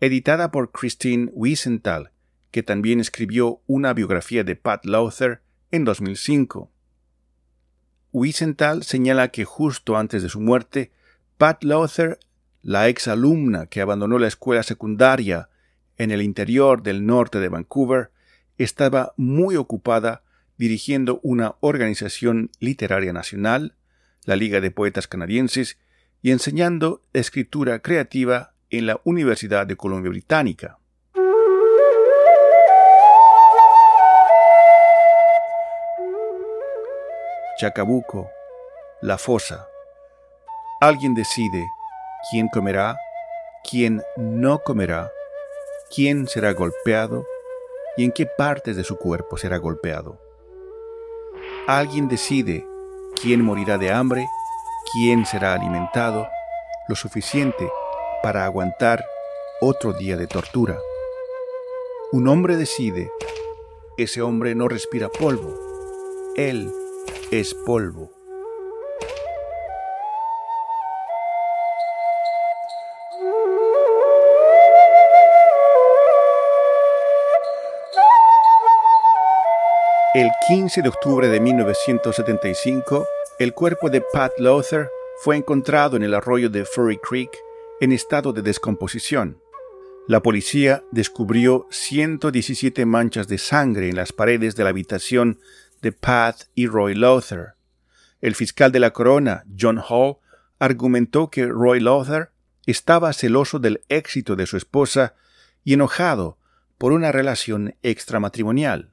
editada 0.00 0.50
por 0.50 0.72
Christine 0.72 1.30
Wiesenthal, 1.32 2.10
que 2.50 2.64
también 2.64 2.98
escribió 2.98 3.60
una 3.68 3.94
biografía 3.94 4.42
de 4.42 4.56
Pat 4.56 4.84
Lowther 4.84 5.42
en 5.70 5.84
2005. 5.84 6.72
Wiesenthal 8.10 8.82
señala 8.82 9.28
que 9.28 9.44
justo 9.44 9.96
antes 9.96 10.24
de 10.24 10.28
su 10.28 10.40
muerte, 10.40 10.90
Pat 11.38 11.62
Lowther 11.62 12.18
la 12.62 12.88
ex 12.88 13.08
alumna 13.08 13.66
que 13.66 13.80
abandonó 13.80 14.18
la 14.18 14.28
escuela 14.28 14.62
secundaria 14.62 15.48
en 15.98 16.10
el 16.10 16.22
interior 16.22 16.82
del 16.82 17.04
norte 17.04 17.40
de 17.40 17.48
Vancouver, 17.48 18.10
estaba 18.58 19.12
muy 19.16 19.56
ocupada 19.56 20.22
dirigiendo 20.56 21.18
una 21.22 21.56
organización 21.60 22.50
literaria 22.60 23.12
nacional, 23.12 23.74
la 24.24 24.36
Liga 24.36 24.60
de 24.60 24.70
Poetas 24.70 25.08
Canadienses, 25.08 25.78
y 26.22 26.30
enseñando 26.30 27.02
escritura 27.12 27.80
creativa 27.80 28.54
en 28.70 28.86
la 28.86 29.00
Universidad 29.04 29.66
de 29.66 29.76
Columbia 29.76 30.10
Británica. 30.10 30.78
Chacabuco, 37.58 38.30
La 39.02 39.18
Fosa. 39.18 39.66
Alguien 40.80 41.14
decide 41.14 41.64
quién 42.30 42.48
comerá, 42.48 42.96
quién 43.68 44.02
no 44.16 44.60
comerá, 44.60 45.10
quién 45.94 46.26
será 46.28 46.52
golpeado 46.52 47.26
y 47.96 48.04
en 48.04 48.12
qué 48.12 48.26
partes 48.26 48.76
de 48.76 48.84
su 48.84 48.96
cuerpo 48.96 49.36
será 49.36 49.58
golpeado. 49.58 50.20
Alguien 51.66 52.08
decide 52.08 52.66
quién 53.20 53.42
morirá 53.42 53.78
de 53.78 53.92
hambre, 53.92 54.26
quién 54.92 55.26
será 55.26 55.54
alimentado 55.54 56.28
lo 56.88 56.94
suficiente 56.94 57.68
para 58.22 58.44
aguantar 58.44 59.04
otro 59.60 59.92
día 59.92 60.16
de 60.16 60.26
tortura. 60.26 60.78
Un 62.12 62.28
hombre 62.28 62.56
decide, 62.56 63.10
ese 63.96 64.22
hombre 64.22 64.54
no 64.54 64.68
respira 64.68 65.08
polvo, 65.08 65.58
él 66.36 66.72
es 67.30 67.54
polvo. 67.54 68.11
El 80.14 80.30
15 80.46 80.82
de 80.82 80.90
octubre 80.90 81.26
de 81.26 81.40
1975, 81.40 83.06
el 83.38 83.54
cuerpo 83.54 83.88
de 83.88 84.02
Pat 84.12 84.32
Lowther 84.36 84.90
fue 85.22 85.38
encontrado 85.38 85.96
en 85.96 86.02
el 86.02 86.12
arroyo 86.12 86.50
de 86.50 86.66
Furry 86.66 86.98
Creek 86.98 87.30
en 87.80 87.92
estado 87.92 88.34
de 88.34 88.42
descomposición. 88.42 89.40
La 90.06 90.20
policía 90.20 90.84
descubrió 90.90 91.66
117 91.70 92.84
manchas 92.84 93.26
de 93.26 93.38
sangre 93.38 93.88
en 93.88 93.96
las 93.96 94.12
paredes 94.12 94.54
de 94.54 94.64
la 94.64 94.68
habitación 94.68 95.40
de 95.80 95.92
Pat 95.92 96.42
y 96.54 96.66
Roy 96.66 96.94
Lowther. 96.94 97.54
El 98.20 98.34
fiscal 98.34 98.70
de 98.70 98.80
la 98.80 98.92
corona, 98.92 99.44
John 99.58 99.80
Hall, 99.88 100.18
argumentó 100.58 101.30
que 101.30 101.46
Roy 101.46 101.80
Lowther 101.80 102.32
estaba 102.66 103.14
celoso 103.14 103.60
del 103.60 103.80
éxito 103.88 104.36
de 104.36 104.44
su 104.44 104.58
esposa 104.58 105.14
y 105.64 105.72
enojado 105.72 106.36
por 106.76 106.92
una 106.92 107.12
relación 107.12 107.76
extramatrimonial 107.82 108.91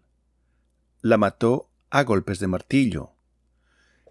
la 1.02 1.18
mató 1.18 1.70
a 1.90 2.04
golpes 2.04 2.40
de 2.40 2.48
martillo. 2.48 3.12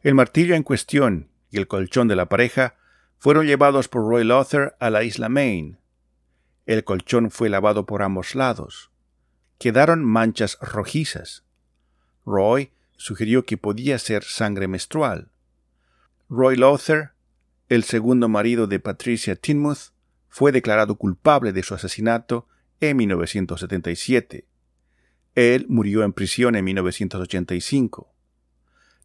El 0.02 0.14
martillo 0.14 0.54
en 0.54 0.62
cuestión 0.62 1.28
y 1.50 1.58
el 1.58 1.66
colchón 1.66 2.08
de 2.08 2.16
la 2.16 2.28
pareja 2.28 2.76
fueron 3.18 3.46
llevados 3.46 3.88
por 3.88 4.08
Roy 4.08 4.24
Luther 4.24 4.76
a 4.80 4.90
la 4.90 5.02
isla 5.02 5.28
Maine. 5.28 5.78
El 6.66 6.84
colchón 6.84 7.30
fue 7.30 7.48
lavado 7.48 7.86
por 7.86 8.02
ambos 8.02 8.34
lados. 8.34 8.90
Quedaron 9.58 10.04
manchas 10.04 10.58
rojizas. 10.60 11.44
Roy 12.24 12.70
sugirió 12.96 13.44
que 13.44 13.56
podía 13.56 13.98
ser 13.98 14.22
sangre 14.22 14.68
menstrual. 14.68 15.30
Roy 16.28 16.56
Luther, 16.56 17.12
el 17.68 17.84
segundo 17.84 18.28
marido 18.28 18.66
de 18.66 18.80
Patricia 18.80 19.34
Tinmouth, 19.34 19.92
fue 20.28 20.52
declarado 20.52 20.96
culpable 20.96 21.52
de 21.52 21.62
su 21.62 21.74
asesinato 21.74 22.46
en 22.80 22.96
1977. 22.98 24.46
Él 25.38 25.66
murió 25.68 26.02
en 26.02 26.12
prisión 26.12 26.56
en 26.56 26.64
1985. 26.64 28.12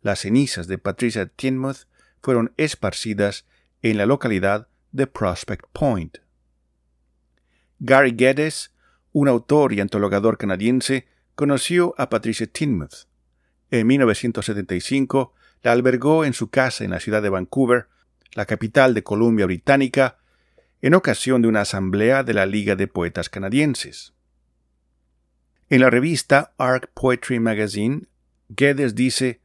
Las 0.01 0.21
cenizas 0.21 0.65
de 0.65 0.79
Patricia 0.79 1.27
Tinmouth 1.27 1.85
fueron 2.23 2.53
esparcidas 2.57 3.45
en 3.83 3.97
la 3.97 4.07
localidad 4.07 4.67
de 4.91 5.05
Prospect 5.05 5.67
Point. 5.71 6.17
Gary 7.77 8.15
Geddes, 8.17 8.73
un 9.11 9.27
autor 9.27 9.73
y 9.73 9.79
antologador 9.79 10.39
canadiense, 10.39 11.07
conoció 11.35 11.93
a 11.99 12.09
Patricia 12.09 12.47
Tinmouth. 12.47 13.05
En 13.69 13.85
1975 13.85 15.35
la 15.61 15.71
albergó 15.71 16.25
en 16.25 16.33
su 16.33 16.49
casa 16.49 16.83
en 16.83 16.89
la 16.89 16.99
ciudad 16.99 17.21
de 17.21 17.29
Vancouver, 17.29 17.89
la 18.33 18.47
capital 18.47 18.95
de 18.95 19.03
Columbia 19.03 19.45
Británica, 19.45 20.17
en 20.81 20.95
ocasión 20.95 21.43
de 21.43 21.47
una 21.47 21.61
asamblea 21.61 22.23
de 22.23 22.33
la 22.33 22.47
Liga 22.47 22.75
de 22.75 22.87
Poetas 22.87 23.29
Canadienses. 23.29 24.13
En 25.73 25.81
la 25.81 25.89
revista 25.89 26.53
Arc 26.59 26.91
Poetry 26.93 27.39
Magazine, 27.39 28.03
Geddes 28.55 28.93
dice, 28.93 29.41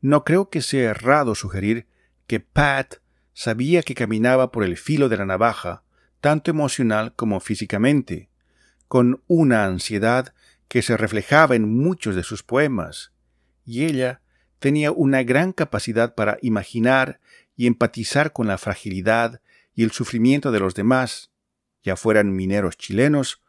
No 0.00 0.24
creo 0.24 0.48
que 0.48 0.62
sea 0.62 0.92
errado 0.92 1.34
sugerir 1.34 1.86
que 2.26 2.40
Pat 2.40 2.94
sabía 3.34 3.82
que 3.82 3.94
caminaba 3.94 4.50
por 4.50 4.64
el 4.64 4.78
filo 4.78 5.10
de 5.10 5.18
la 5.18 5.26
navaja, 5.26 5.82
tanto 6.22 6.50
emocional 6.50 7.14
como 7.14 7.38
físicamente, 7.40 8.30
con 8.86 9.22
una 9.26 9.66
ansiedad 9.66 10.32
que 10.68 10.80
se 10.80 10.96
reflejaba 10.96 11.54
en 11.54 11.68
muchos 11.68 12.14
de 12.16 12.22
sus 12.22 12.42
poemas, 12.42 13.12
y 13.66 13.84
ella 13.84 14.22
tenía 14.60 14.90
una 14.90 15.22
gran 15.22 15.52
capacidad 15.52 16.14
para 16.14 16.38
imaginar 16.40 17.20
y 17.56 17.66
empatizar 17.66 18.32
con 18.32 18.46
la 18.46 18.56
fragilidad 18.56 19.42
y 19.74 19.84
el 19.84 19.90
sufrimiento 19.90 20.50
de 20.50 20.60
los 20.60 20.74
demás, 20.74 21.30
ya 21.82 21.94
fueran 21.94 22.34
mineros 22.34 22.78
chilenos 22.78 23.42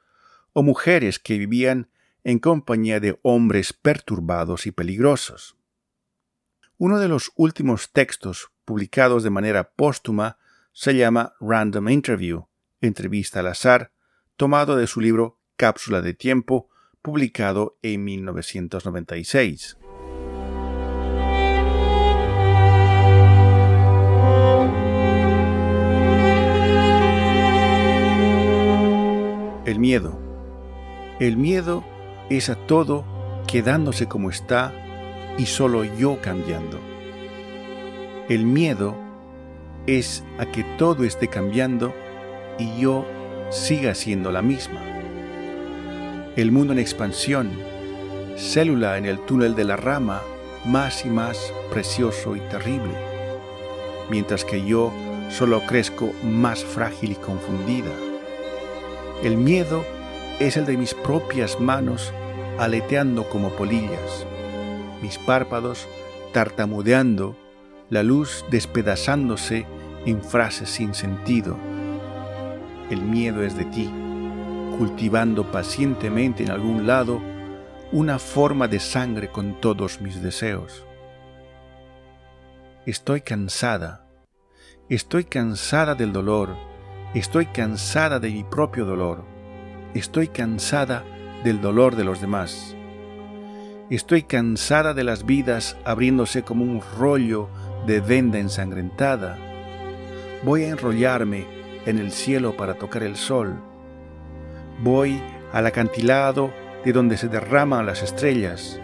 o 0.52 0.64
mujeres 0.64 1.18
que 1.18 1.38
vivían 1.38 1.88
en 2.24 2.40
compañía 2.40 3.00
de 3.00 3.20
hombres 3.22 3.74
perturbados 3.74 4.68
y 4.68 4.72
peligrosos. 4.72 5.56
Uno 6.78 7.00
de 7.00 7.08
los 7.08 7.32
últimos 7.36 7.92
textos 7.92 8.52
publicados 8.66 9.24
de 9.24 9.30
manera 9.30 9.72
póstuma 9.72 10.38
se 10.72 10.96
llama 10.96 11.34
Random 11.40 11.90
Interview, 11.90 12.48
entrevista 12.82 13.42
al 13.42 13.48
azar, 13.48 13.92
tomado 14.38 14.76
de 14.76 14.88
su 14.88 15.02
libro 15.02 15.40
Cápsula 15.58 16.02
de 16.02 16.14
Tiempo, 16.14 16.70
publicado 17.02 17.78
en 17.82 18.04
1996. 18.04 19.78
El 29.66 29.80
miedo. 29.80 30.20
El 31.20 31.38
miedo 31.38 31.84
es 32.30 32.50
a 32.50 32.56
todo 32.56 33.04
quedándose 33.48 34.08
como 34.08 34.30
está 34.30 34.74
y 35.38 35.46
solo 35.46 35.84
yo 35.84 36.20
cambiando. 36.22 36.78
El 38.30 38.46
miedo 38.46 38.96
es 39.88 40.24
a 40.38 40.46
que 40.46 40.64
todo 40.78 41.04
esté 41.04 41.28
cambiando 41.28 41.94
y 42.60 42.80
yo 42.80 43.06
siga 43.50 43.96
siendo 43.96 44.32
la 44.32 44.44
misma. 44.44 44.82
El 46.36 46.52
mundo 46.52 46.74
en 46.74 46.80
expansión, 46.80 47.50
célula 48.38 48.98
en 48.98 49.06
el 49.06 49.20
túnel 49.26 49.56
de 49.56 49.64
la 49.64 49.78
rama, 49.78 50.22
más 50.66 51.06
y 51.06 51.10
más 51.10 51.54
precioso 51.72 52.36
y 52.36 52.40
terrible, 52.42 52.94
mientras 54.12 54.46
que 54.46 54.64
yo 54.64 54.94
solo 55.30 55.62
crezco 55.66 56.12
más 56.24 56.64
frágil 56.64 57.14
y 57.14 57.16
confundida. 57.16 57.92
El 59.24 59.38
miedo 59.38 59.84
es 60.40 60.56
el 60.56 60.66
de 60.66 60.78
mis 60.78 60.94
propias 60.94 61.60
manos 61.60 62.14
aleteando 62.60 63.30
como 63.30 63.52
polillas, 63.52 64.26
mis 65.02 65.18
párpados 65.18 65.88
tartamudeando, 66.34 67.38
la 67.90 68.04
luz 68.04 68.46
despedazándose 68.52 69.66
en 70.06 70.22
frases 70.22 70.70
sin 70.70 70.94
sentido. 70.94 71.58
El 72.90 73.02
miedo 73.02 73.44
es 73.44 73.56
de 73.56 73.66
ti, 73.66 73.90
cultivando 74.78 75.52
pacientemente 75.52 76.44
en 76.44 76.52
algún 76.52 76.86
lado 76.86 77.22
una 77.92 78.20
forma 78.20 78.68
de 78.68 78.80
sangre 78.80 79.30
con 79.30 79.60
todos 79.60 80.02
mis 80.02 80.22
deseos. 80.22 80.86
Estoy 82.86 83.22
cansada, 83.22 84.06
estoy 84.90 85.24
cansada 85.24 85.96
del 85.96 86.12
dolor, 86.12 86.56
estoy 87.14 87.46
cansada 87.48 88.20
de 88.20 88.30
mi 88.32 88.44
propio 88.44 88.86
dolor, 88.86 89.24
estoy 89.94 90.28
cansada 90.28 91.04
del 91.44 91.62
dolor 91.62 91.96
de 91.96 92.04
los 92.04 92.22
demás. 92.22 92.76
Estoy 93.90 94.24
cansada 94.24 94.94
de 94.94 95.04
las 95.04 95.26
vidas 95.26 95.76
abriéndose 95.84 96.44
como 96.44 96.64
un 96.64 96.82
rollo 97.00 97.50
de 97.88 98.02
venda 98.02 98.38
ensangrentada. 98.38 99.38
Voy 100.44 100.64
a 100.64 100.70
enrollarme 100.70 101.46
en 101.86 101.98
el 101.98 102.12
cielo 102.12 102.56
para 102.56 102.76
tocar 102.76 103.04
el 103.04 103.16
sol. 103.16 103.60
Voy 104.84 105.20
al 105.54 105.66
acantilado 105.66 106.52
de 106.86 106.94
donde 106.94 107.18
se 107.18 107.30
derraman 107.30 107.86
las 107.86 108.04
estrellas, 108.04 108.80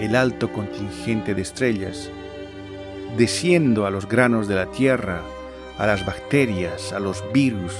el 0.00 0.14
alto 0.16 0.52
contingente 0.52 1.34
de 1.34 1.42
estrellas. 1.42 2.10
Desciendo 3.16 3.86
a 3.86 3.90
los 3.90 4.06
granos 4.06 4.48
de 4.48 4.54
la 4.54 4.66
tierra, 4.66 5.22
a 5.78 5.86
las 5.86 6.04
bacterias, 6.04 6.92
a 6.92 7.00
los 7.00 7.24
virus, 7.32 7.74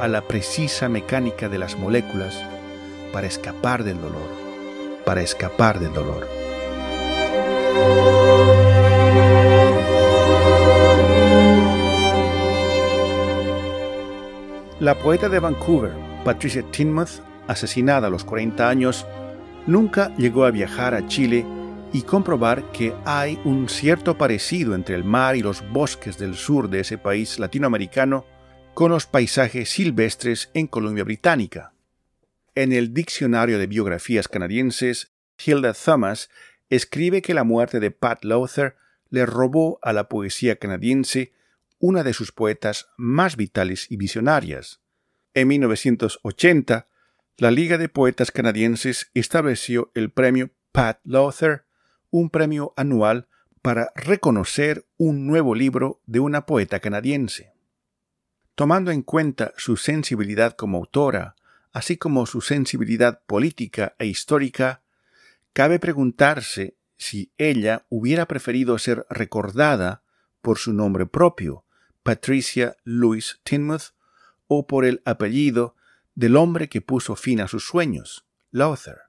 a 0.00 0.08
la 0.08 0.22
precisa 0.22 0.88
mecánica 0.88 1.48
de 1.48 1.58
las 1.58 1.78
moléculas, 1.78 2.42
para 3.12 3.26
escapar 3.26 3.84
del 3.84 4.00
dolor, 4.00 4.28
para 5.04 5.22
escapar 5.22 5.80
del 5.80 5.92
dolor. 5.92 6.26
La 14.78 14.94
poeta 14.94 15.28
de 15.28 15.38
Vancouver, 15.38 15.92
Patricia 16.22 16.62
Tinmouth, 16.70 17.22
asesinada 17.48 18.08
a 18.08 18.10
los 18.10 18.24
40 18.24 18.68
años, 18.68 19.06
nunca 19.66 20.14
llegó 20.16 20.44
a 20.44 20.50
viajar 20.50 20.94
a 20.94 21.06
Chile 21.06 21.46
y 21.92 22.02
comprobar 22.02 22.70
que 22.72 22.92
hay 23.04 23.38
un 23.44 23.68
cierto 23.68 24.18
parecido 24.18 24.74
entre 24.74 24.94
el 24.94 25.04
mar 25.04 25.34
y 25.34 25.40
los 25.40 25.66
bosques 25.70 26.18
del 26.18 26.34
sur 26.34 26.68
de 26.68 26.80
ese 26.80 26.98
país 26.98 27.38
latinoamericano 27.38 28.26
con 28.74 28.90
los 28.90 29.06
paisajes 29.06 29.70
silvestres 29.70 30.50
en 30.52 30.66
Columbia 30.66 31.04
Británica. 31.04 31.72
En 32.56 32.72
el 32.72 32.94
Diccionario 32.94 33.58
de 33.58 33.66
Biografías 33.66 34.28
Canadienses, 34.28 35.12
Hilda 35.36 35.74
Thomas 35.74 36.30
escribe 36.70 37.20
que 37.20 37.34
la 37.34 37.44
muerte 37.44 37.80
de 37.80 37.90
Pat 37.90 38.24
Lowther 38.24 38.76
le 39.10 39.26
robó 39.26 39.78
a 39.82 39.92
la 39.92 40.08
poesía 40.08 40.56
canadiense 40.56 41.34
una 41.80 42.02
de 42.02 42.14
sus 42.14 42.32
poetas 42.32 42.88
más 42.96 43.36
vitales 43.36 43.88
y 43.90 43.98
visionarias. 43.98 44.80
En 45.34 45.48
1980, 45.48 46.88
la 47.36 47.50
Liga 47.50 47.76
de 47.76 47.90
Poetas 47.90 48.30
Canadienses 48.30 49.10
estableció 49.12 49.90
el 49.92 50.10
premio 50.10 50.48
Pat 50.72 51.00
Lowther, 51.04 51.66
un 52.08 52.30
premio 52.30 52.72
anual 52.78 53.28
para 53.60 53.92
reconocer 53.94 54.86
un 54.96 55.26
nuevo 55.26 55.54
libro 55.54 56.00
de 56.06 56.20
una 56.20 56.46
poeta 56.46 56.80
canadiense. 56.80 57.52
Tomando 58.54 58.92
en 58.92 59.02
cuenta 59.02 59.52
su 59.58 59.76
sensibilidad 59.76 60.56
como 60.56 60.78
autora, 60.78 61.36
así 61.76 61.98
como 61.98 62.24
su 62.24 62.40
sensibilidad 62.40 63.20
política 63.26 63.96
e 63.98 64.06
histórica, 64.06 64.80
cabe 65.52 65.78
preguntarse 65.78 66.78
si 66.96 67.34
ella 67.36 67.84
hubiera 67.90 68.24
preferido 68.24 68.78
ser 68.78 69.04
recordada 69.10 70.02
por 70.40 70.56
su 70.56 70.72
nombre 70.72 71.04
propio, 71.04 71.66
Patricia 72.02 72.78
Louise 72.84 73.34
Tinmouth, 73.42 73.92
o 74.46 74.66
por 74.66 74.86
el 74.86 75.02
apellido 75.04 75.76
del 76.14 76.36
hombre 76.36 76.70
que 76.70 76.80
puso 76.80 77.14
fin 77.14 77.42
a 77.42 77.46
sus 77.46 77.66
sueños, 77.66 78.24
Lowther. 78.50 79.00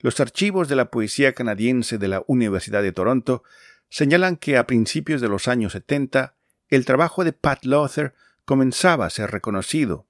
Los 0.00 0.20
archivos 0.20 0.68
de 0.68 0.76
la 0.76 0.90
poesía 0.90 1.32
canadiense 1.32 1.96
de 1.96 2.08
la 2.08 2.22
Universidad 2.26 2.82
de 2.82 2.92
Toronto 2.92 3.44
señalan 3.88 4.36
que 4.36 4.58
a 4.58 4.66
principios 4.66 5.22
de 5.22 5.28
los 5.30 5.48
años 5.48 5.72
70 5.72 6.36
el 6.68 6.84
trabajo 6.84 7.24
de 7.24 7.32
Pat 7.32 7.64
Lowther 7.64 8.12
comenzaba 8.44 9.06
a 9.06 9.10
ser 9.10 9.30
reconocido 9.30 10.06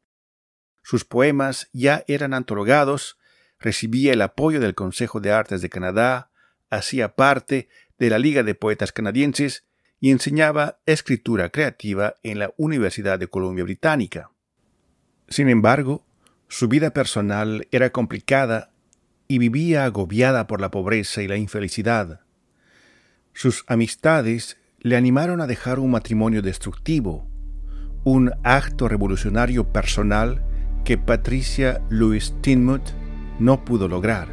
sus 0.86 1.04
poemas 1.04 1.68
ya 1.72 2.04
eran 2.06 2.32
antologados, 2.32 3.18
recibía 3.58 4.12
el 4.12 4.22
apoyo 4.22 4.60
del 4.60 4.76
Consejo 4.76 5.18
de 5.18 5.32
Artes 5.32 5.60
de 5.60 5.68
Canadá, 5.68 6.30
hacía 6.70 7.16
parte 7.16 7.68
de 7.98 8.08
la 8.08 8.20
Liga 8.20 8.44
de 8.44 8.54
Poetas 8.54 8.92
Canadienses 8.92 9.64
y 9.98 10.12
enseñaba 10.12 10.78
escritura 10.86 11.48
creativa 11.48 12.14
en 12.22 12.38
la 12.38 12.54
Universidad 12.56 13.18
de 13.18 13.26
Columbia 13.26 13.64
Británica. 13.64 14.30
Sin 15.26 15.48
embargo, 15.48 16.06
su 16.46 16.68
vida 16.68 16.90
personal 16.90 17.66
era 17.72 17.90
complicada 17.90 18.70
y 19.26 19.38
vivía 19.38 19.86
agobiada 19.86 20.46
por 20.46 20.60
la 20.60 20.70
pobreza 20.70 21.20
y 21.20 21.26
la 21.26 21.36
infelicidad. 21.36 22.20
Sus 23.32 23.64
amistades 23.66 24.56
le 24.78 24.96
animaron 24.96 25.40
a 25.40 25.48
dejar 25.48 25.80
un 25.80 25.90
matrimonio 25.90 26.42
destructivo, 26.42 27.28
un 28.04 28.30
acto 28.44 28.86
revolucionario 28.86 29.72
personal 29.72 30.44
que 30.86 30.96
Patricia 30.96 31.82
Louise 31.88 32.32
Tinmouth 32.42 32.92
no 33.40 33.64
pudo 33.64 33.88
lograr. 33.88 34.28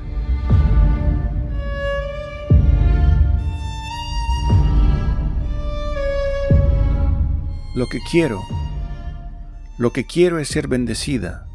Lo 7.74 7.88
que 7.88 7.98
quiero, 8.12 8.40
lo 9.80 9.92
que 9.94 10.06
quiero 10.06 10.38
es 10.38 10.48
ser 10.48 10.68
bendecida. 10.68 11.48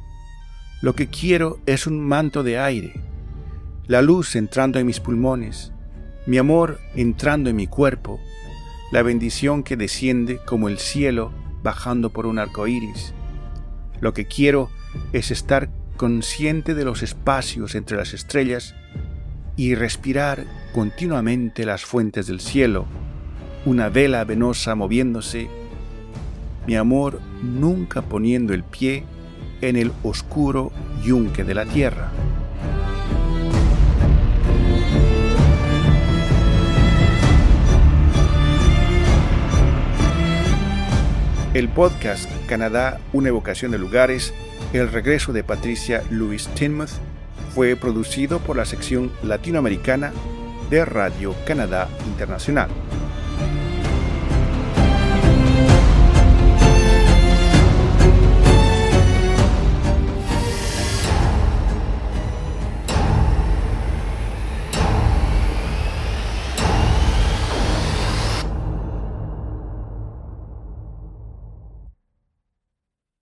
Lo 0.82 0.96
que 0.96 1.06
quiero 1.06 1.60
es 1.66 1.86
un 1.86 2.00
manto 2.00 2.42
de 2.42 2.58
aire, 2.58 3.00
la 3.86 4.02
luz 4.02 4.34
entrando 4.34 4.80
en 4.80 4.86
mis 4.86 4.98
pulmones, 4.98 5.70
mi 6.26 6.38
amor 6.38 6.80
entrando 6.96 7.50
en 7.50 7.54
mi 7.54 7.68
cuerpo, 7.68 8.18
la 8.90 9.02
bendición 9.02 9.62
que 9.62 9.76
desciende 9.76 10.40
como 10.44 10.66
el 10.66 10.78
cielo 10.78 11.32
bajando 11.62 12.10
por 12.10 12.26
un 12.26 12.40
arco 12.40 12.66
iris. 12.66 13.14
Lo 14.00 14.12
que 14.12 14.26
quiero 14.26 14.70
es 15.12 15.30
estar 15.30 15.70
consciente 15.96 16.74
de 16.74 16.84
los 16.84 17.02
espacios 17.02 17.74
entre 17.74 17.96
las 17.96 18.14
estrellas 18.14 18.74
y 19.56 19.74
respirar 19.74 20.44
continuamente 20.72 21.66
las 21.66 21.84
fuentes 21.84 22.26
del 22.26 22.40
cielo, 22.40 22.86
una 23.66 23.88
vela 23.88 24.24
venosa 24.24 24.74
moviéndose, 24.74 25.48
mi 26.66 26.76
amor 26.76 27.20
nunca 27.42 28.02
poniendo 28.02 28.54
el 28.54 28.62
pie 28.62 29.04
en 29.60 29.76
el 29.76 29.92
oscuro 30.02 30.70
yunque 31.02 31.42
de 31.42 31.54
la 31.54 31.64
tierra. 31.66 32.12
El 41.54 41.68
podcast 41.68 42.30
Canadá, 42.46 43.00
una 43.12 43.30
evocación 43.30 43.72
de 43.72 43.78
lugares 43.78 44.32
el 44.72 44.90
regreso 44.90 45.32
de 45.32 45.44
Patricia 45.44 46.02
Louise 46.10 46.50
Tinmouth 46.54 46.90
fue 47.54 47.74
producido 47.76 48.38
por 48.38 48.56
la 48.56 48.64
sección 48.64 49.10
latinoamericana 49.22 50.12
de 50.70 50.84
Radio 50.84 51.34
Canadá 51.46 51.88
Internacional. 52.06 52.68